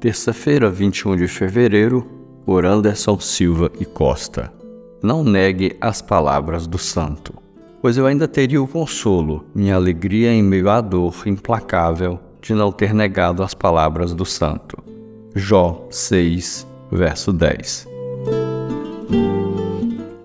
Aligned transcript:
Terça-feira, 0.00 0.70
21 0.70 1.16
de 1.16 1.26
fevereiro, 1.26 2.06
por 2.46 2.64
Anderson 2.64 3.18
Silva 3.18 3.68
e 3.80 3.84
Costa. 3.84 4.52
Não 5.02 5.24
negue 5.24 5.76
as 5.80 6.00
palavras 6.00 6.68
do 6.68 6.78
santo, 6.78 7.34
pois 7.82 7.96
eu 7.96 8.06
ainda 8.06 8.28
teria 8.28 8.62
o 8.62 8.68
consolo, 8.68 9.44
minha 9.52 9.74
alegria 9.74 10.32
em 10.32 10.40
meio 10.40 10.70
à 10.70 10.80
dor 10.80 11.24
implacável 11.26 12.20
de 12.40 12.54
não 12.54 12.70
ter 12.70 12.94
negado 12.94 13.42
as 13.42 13.54
palavras 13.54 14.14
do 14.14 14.24
santo. 14.24 14.78
Jó 15.34 15.88
6, 15.90 16.64
verso 16.92 17.32
10. 17.32 17.88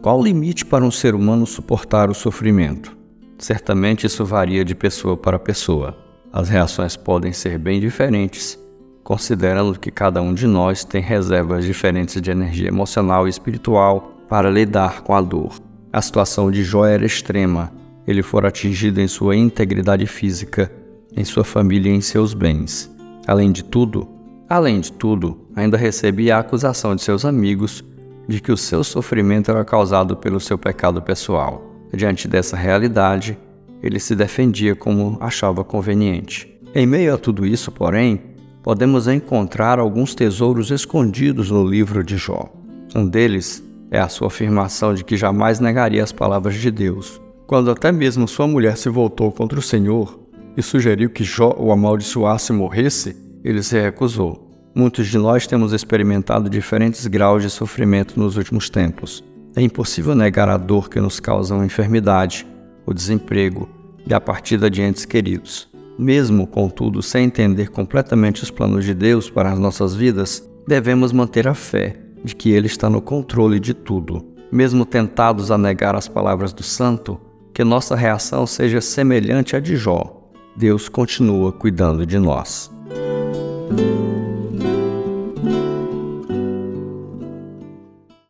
Qual 0.03 0.19
o 0.19 0.23
limite 0.23 0.65
para 0.67 0.85
um 0.85 0.91
ser 0.91 1.15
humano 1.15 1.47
suportar 1.47 2.11
o 2.11 2.13
sofrimento? 2.13 2.95
Certamente 3.39 4.05
isso 4.05 4.23
varia 4.23 4.63
de 4.63 4.75
pessoa 4.75 5.17
para 5.17 5.39
pessoa. 5.39 5.97
As 6.31 6.47
reações 6.47 6.95
podem 6.95 7.33
ser 7.33 7.57
bem 7.57 7.79
diferentes, 7.79 8.62
considerando 9.03 9.77
que 9.77 9.91
cada 9.91 10.21
um 10.21 10.33
de 10.33 10.47
nós 10.47 10.83
tem 10.83 11.01
reservas 11.01 11.65
diferentes 11.65 12.21
de 12.21 12.31
energia 12.31 12.69
emocional 12.69 13.27
e 13.27 13.29
espiritual 13.29 14.13
para 14.29 14.49
lidar 14.49 15.01
com 15.01 15.13
a 15.13 15.21
dor. 15.21 15.59
A 15.91 16.01
situação 16.01 16.49
de 16.49 16.63
Jó 16.63 16.85
era 16.85 17.05
extrema. 17.05 17.71
Ele 18.07 18.23
fora 18.23 18.47
atingido 18.47 18.99
em 18.99 19.07
sua 19.07 19.35
integridade 19.35 20.05
física, 20.07 20.71
em 21.15 21.23
sua 21.23 21.43
família 21.43 21.91
e 21.91 21.95
em 21.95 22.01
seus 22.01 22.33
bens. 22.33 22.89
Além 23.27 23.51
de 23.51 23.63
tudo, 23.63 24.07
além 24.49 24.79
de 24.79 24.91
tudo, 24.91 25.47
ainda 25.55 25.77
recebia 25.77 26.35
a 26.35 26.39
acusação 26.39 26.95
de 26.95 27.03
seus 27.03 27.25
amigos 27.25 27.83
de 28.27 28.41
que 28.41 28.51
o 28.51 28.57
seu 28.57 28.83
sofrimento 28.83 29.51
era 29.51 29.63
causado 29.63 30.15
pelo 30.17 30.39
seu 30.39 30.57
pecado 30.57 31.01
pessoal. 31.01 31.63
Diante 31.93 32.27
dessa 32.27 32.57
realidade, 32.57 33.37
ele 33.81 33.99
se 33.99 34.15
defendia 34.15 34.75
como 34.75 35.17
achava 35.19 35.63
conveniente. 35.63 36.51
Em 36.73 36.87
meio 36.87 37.13
a 37.13 37.17
tudo 37.17 37.45
isso, 37.45 37.71
porém, 37.71 38.32
podemos 38.63 39.09
encontrar 39.09 39.77
alguns 39.77 40.15
tesouros 40.15 40.71
escondidos 40.71 41.51
no 41.51 41.67
livro 41.67 42.01
de 42.01 42.15
Jó. 42.15 42.49
Um 42.95 43.05
deles 43.05 43.61
é 43.91 43.99
a 43.99 44.07
sua 44.07 44.27
afirmação 44.27 44.93
de 44.93 45.03
que 45.03 45.17
jamais 45.17 45.59
negaria 45.59 46.01
as 46.01 46.13
palavras 46.13 46.55
de 46.55 46.71
Deus. 46.71 47.21
Quando 47.45 47.69
até 47.69 47.91
mesmo 47.91 48.25
sua 48.25 48.47
mulher 48.47 48.77
se 48.77 48.87
voltou 48.87 49.31
contra 49.33 49.59
o 49.59 49.61
Senhor 49.61 50.17
e 50.55 50.63
sugeriu 50.63 51.09
que 51.09 51.25
Jó 51.25 51.53
o 51.59 51.73
amaldiçoasse 51.73 52.53
e 52.53 52.55
morresse, 52.55 53.17
ele 53.43 53.61
se 53.61 53.79
recusou. 53.79 54.49
Muitos 54.73 55.07
de 55.07 55.17
nós 55.17 55.45
temos 55.45 55.73
experimentado 55.73 56.49
diferentes 56.49 57.05
graus 57.05 57.43
de 57.43 57.49
sofrimento 57.49 58.17
nos 58.17 58.37
últimos 58.37 58.69
tempos. 58.69 59.23
É 59.55 59.61
impossível 59.61 60.15
negar 60.15 60.47
a 60.47 60.57
dor 60.57 60.89
que 60.89 61.01
nos 61.01 61.19
causa 61.19 61.55
a 61.55 61.65
enfermidade, 61.65 62.47
o 62.85 62.93
desemprego 62.93 63.69
e 64.07 64.13
a 64.13 64.21
partida 64.21 64.69
de 64.69 64.81
entes 64.81 65.05
queridos. 65.05 65.72
Mesmo, 65.97 66.47
contudo, 66.47 67.01
sem 67.01 67.25
entender 67.25 67.69
completamente 67.69 68.43
os 68.43 68.49
planos 68.49 68.83
de 68.83 68.93
Deus 68.93 69.29
para 69.29 69.51
as 69.51 69.59
nossas 69.59 69.93
vidas, 69.93 70.47
devemos 70.67 71.11
manter 71.11 71.47
a 71.47 71.53
fé 71.53 71.99
de 72.23 72.35
que 72.35 72.51
Ele 72.51 72.67
está 72.67 72.89
no 72.89 73.01
controle 73.01 73.59
de 73.59 73.73
tudo. 73.73 74.25
Mesmo 74.51 74.85
tentados 74.85 75.51
a 75.51 75.57
negar 75.57 75.95
as 75.95 76.07
palavras 76.07 76.53
do 76.53 76.63
Santo, 76.63 77.19
que 77.53 77.63
nossa 77.63 77.95
reação 77.95 78.47
seja 78.47 78.81
semelhante 78.81 79.55
à 79.55 79.59
de 79.59 79.75
Jó. 79.75 80.21
Deus 80.55 80.89
continua 80.89 81.51
cuidando 81.51 82.05
de 82.05 82.17
nós. 82.17 82.71